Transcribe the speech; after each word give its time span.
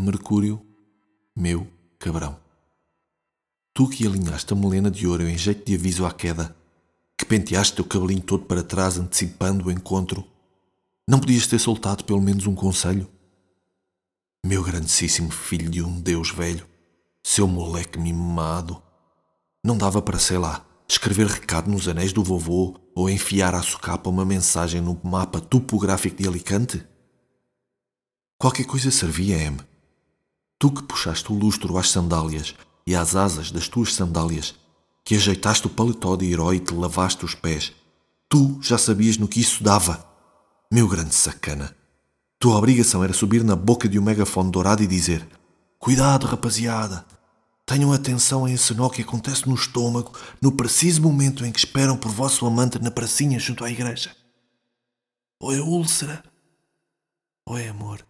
Mercúrio, 0.00 0.64
meu 1.34 1.66
cabrão. 1.98 2.38
Tu 3.74 3.88
que 3.88 4.06
alinhaste 4.06 4.52
a 4.52 4.56
melena 4.56 4.92
de 4.92 5.08
ouro 5.08 5.28
em 5.28 5.36
jeito 5.36 5.66
de 5.66 5.74
aviso 5.74 6.06
à 6.06 6.12
queda, 6.12 6.56
que 7.18 7.24
penteaste 7.24 7.74
teu 7.74 7.84
cabelinho 7.84 8.22
todo 8.22 8.44
para 8.44 8.62
trás 8.62 8.96
antecipando 8.96 9.66
o 9.66 9.72
encontro, 9.72 10.24
não 11.08 11.18
podias 11.18 11.48
ter 11.48 11.58
soltado 11.58 12.04
pelo 12.04 12.20
menos 12.20 12.46
um 12.46 12.54
conselho? 12.54 13.10
Meu 14.46 14.62
grandíssimo 14.62 15.32
filho 15.32 15.68
de 15.68 15.82
um 15.82 16.00
Deus 16.00 16.30
velho, 16.30 16.64
seu 17.26 17.48
moleque 17.48 17.98
mimado, 17.98 18.80
não 19.64 19.76
dava 19.76 20.00
para, 20.00 20.20
sei 20.20 20.38
lá, 20.38 20.64
escrever 20.88 21.26
recado 21.26 21.68
nos 21.68 21.88
anéis 21.88 22.12
do 22.12 22.22
vovô 22.22 22.78
ou 22.94 23.10
enfiar 23.10 23.52
à 23.52 23.62
socapa 23.62 24.08
uma 24.08 24.24
mensagem 24.24 24.80
no 24.80 24.96
mapa 25.02 25.40
topográfico 25.40 26.22
de 26.22 26.28
Alicante? 26.28 26.86
Qualquer 28.38 28.64
coisa 28.64 28.92
servia, 28.92 29.36
M. 29.38 29.58
Tu 30.58 30.70
que 30.72 30.82
puxaste 30.82 31.32
o 31.32 31.36
lustro 31.36 31.78
às 31.78 31.90
sandálias 31.90 32.54
e 32.86 32.94
às 32.96 33.14
asas 33.14 33.52
das 33.52 33.68
tuas 33.68 33.94
sandálias, 33.94 34.56
que 35.04 35.14
ajeitaste 35.14 35.68
o 35.68 35.70
paletó 35.70 36.16
de 36.16 36.30
herói 36.30 36.56
e 36.56 36.60
te 36.60 36.74
lavaste 36.74 37.24
os 37.24 37.34
pés, 37.34 37.72
tu 38.28 38.58
já 38.60 38.76
sabias 38.76 39.16
no 39.16 39.28
que 39.28 39.40
isso 39.40 39.62
dava. 39.62 40.04
Meu 40.70 40.88
grande 40.88 41.14
sacana. 41.14 41.74
Tua 42.40 42.56
obrigação 42.56 43.02
era 43.02 43.12
subir 43.12 43.42
na 43.44 43.56
boca 43.56 43.88
de 43.88 43.98
um 43.98 44.02
megafone 44.02 44.50
dourado 44.50 44.82
e 44.82 44.86
dizer: 44.86 45.26
Cuidado, 45.78 46.26
rapaziada! 46.26 47.06
Tenham 47.64 47.92
atenção 47.92 48.44
a 48.44 48.50
esse 48.50 48.74
nó 48.74 48.88
que 48.88 49.02
acontece 49.02 49.48
no 49.48 49.54
estômago 49.54 50.12
no 50.40 50.52
preciso 50.52 51.02
momento 51.02 51.44
em 51.44 51.52
que 51.52 51.58
esperam 51.58 51.96
por 51.96 52.10
vosso 52.10 52.46
amante 52.46 52.78
na 52.78 52.90
pracinha 52.90 53.38
junto 53.38 53.64
à 53.64 53.70
igreja. 53.70 54.10
Ou 55.38 55.54
é 55.54 55.60
úlcera, 55.60 56.24
ou 57.46 57.58
é 57.58 57.68
amor. 57.68 58.04